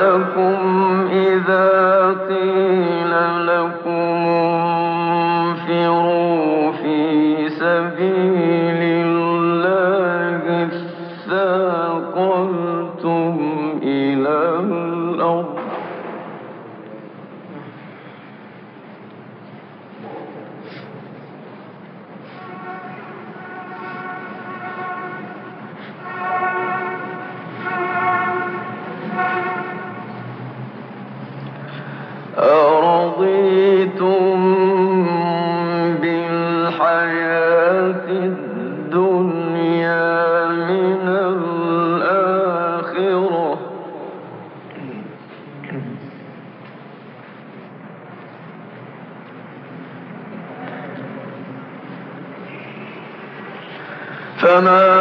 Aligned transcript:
لكم 0.00 0.69
كما 54.60 54.99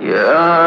يا 0.00 0.65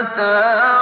أتاهم 0.00 0.75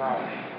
يا 0.00 0.49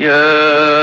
يا 0.00 0.75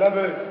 level. 0.00 0.47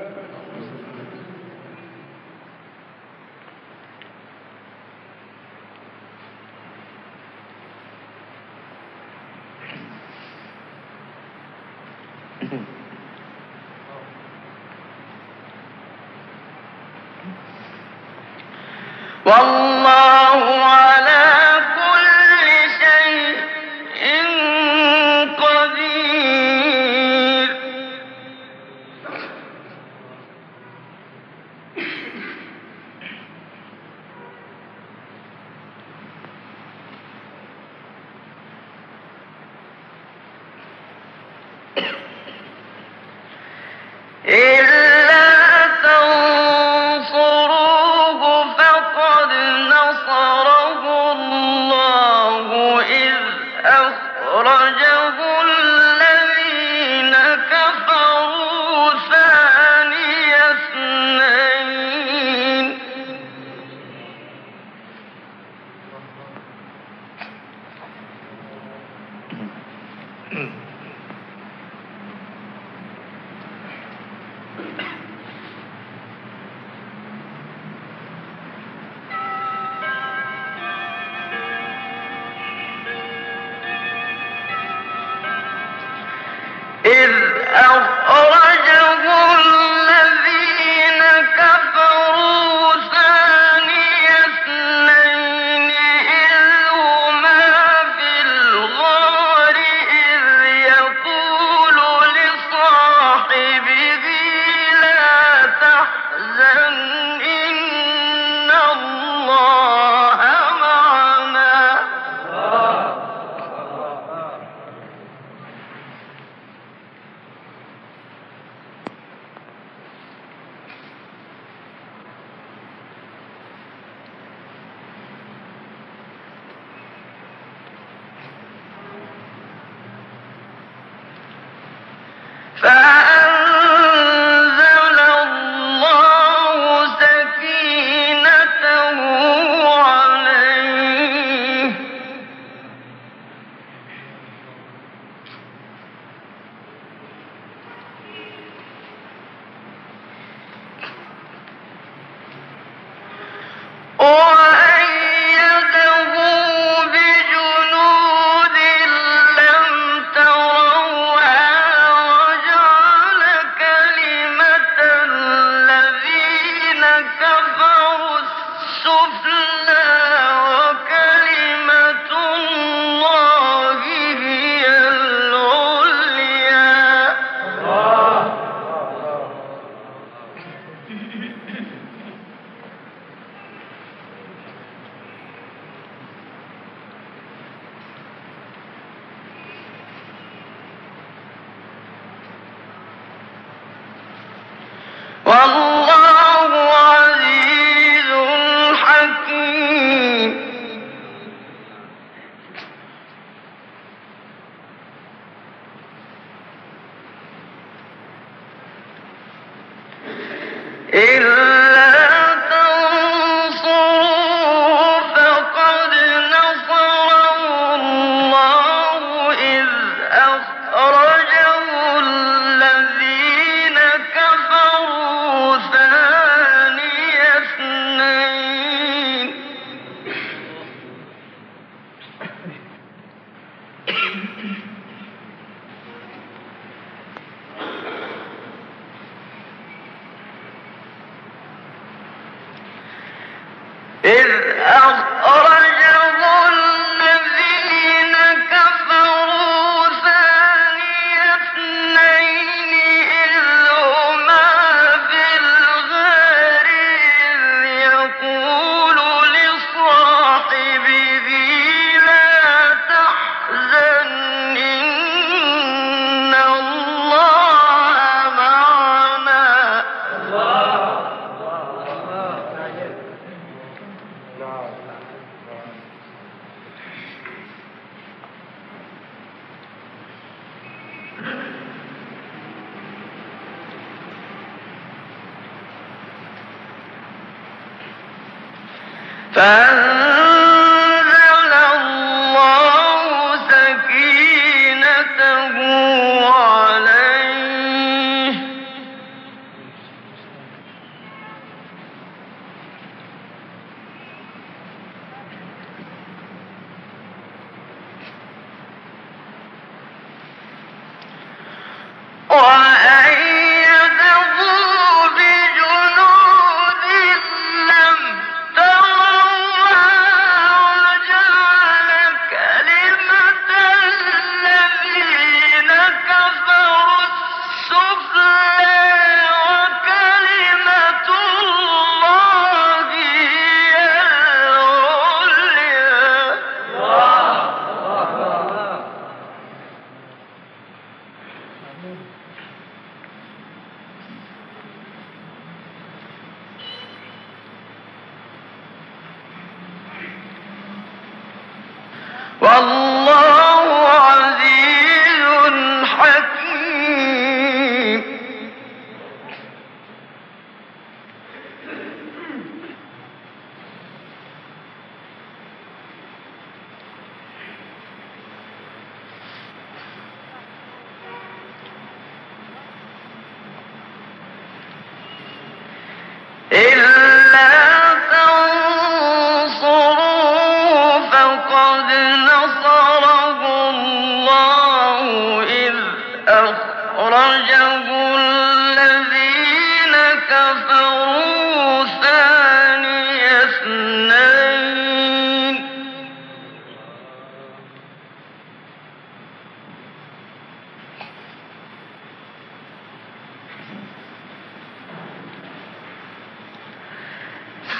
Hey, 44.24 44.57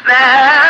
that. 0.09 0.68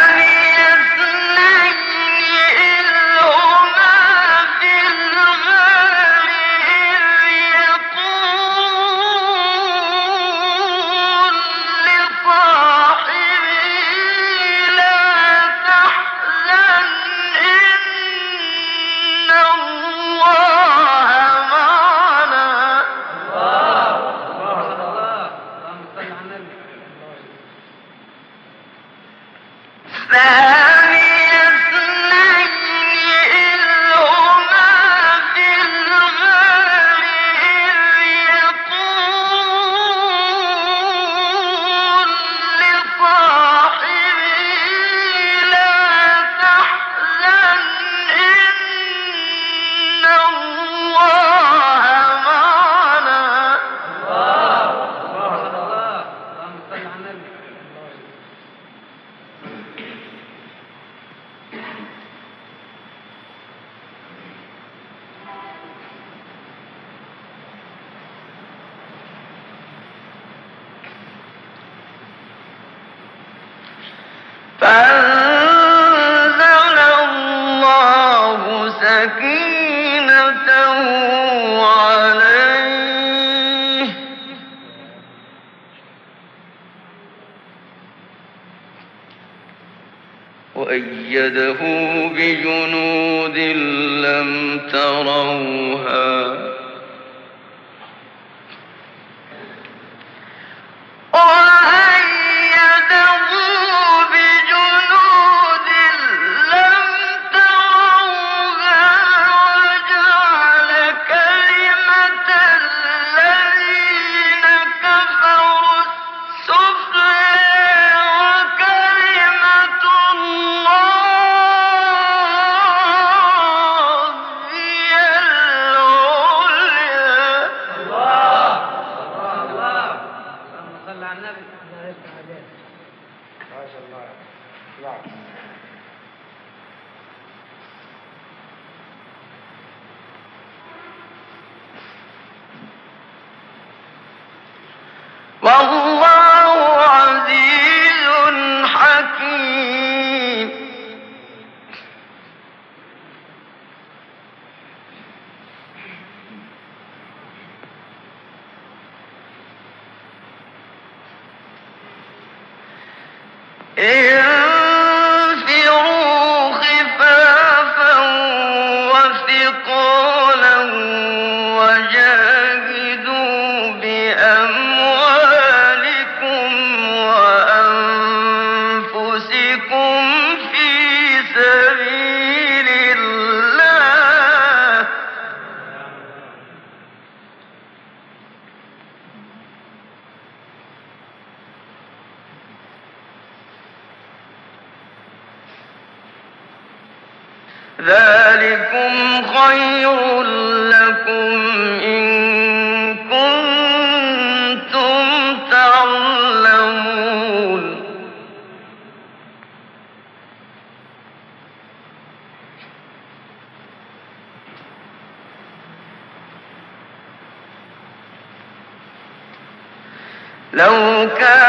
لو 220.57 221.09
كان 221.17 221.46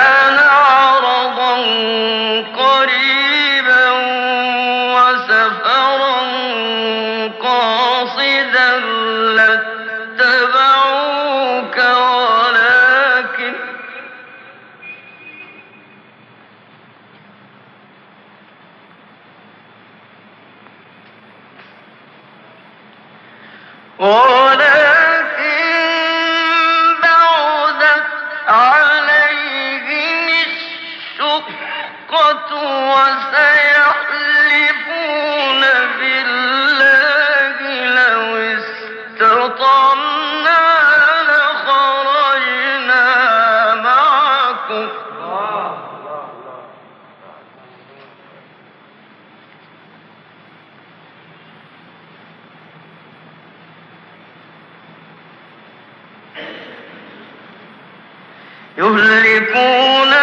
يهلكون 58.79 60.13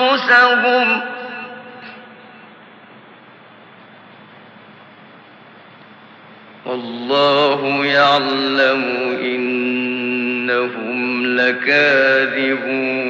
أنفسهم. 0.00 1.02
والله 6.66 7.86
يعلم 7.86 8.82
إنهم 9.20 10.96
لكاذبون. 11.36 13.01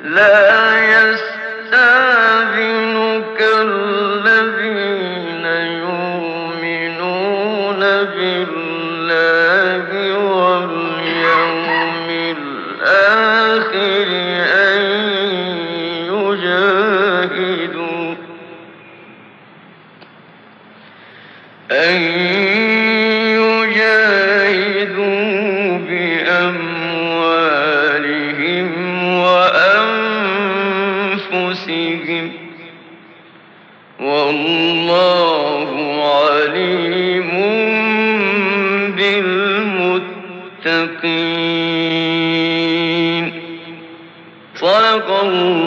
لا 0.00 0.71
الله 45.22 45.42
العظيم 45.42 45.61